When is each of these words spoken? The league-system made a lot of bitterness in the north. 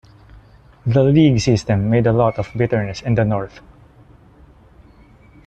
The 0.83 1.03
league-system 1.03 1.87
made 1.87 2.07
a 2.07 2.11
lot 2.11 2.39
of 2.39 2.49
bitterness 2.57 3.03
in 3.03 3.13
the 3.13 3.23
north. 3.23 3.59